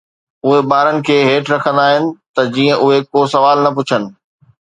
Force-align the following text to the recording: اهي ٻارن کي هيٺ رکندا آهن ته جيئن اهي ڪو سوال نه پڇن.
اهي 0.45 0.59
ٻارن 0.69 0.95
کي 1.07 1.17
هيٺ 1.27 1.45
رکندا 1.53 1.83
آهن 1.89 2.07
ته 2.35 2.41
جيئن 2.55 2.73
اهي 2.85 2.97
ڪو 3.13 3.21
سوال 3.33 3.57
نه 3.65 3.71
پڇن. 3.77 4.01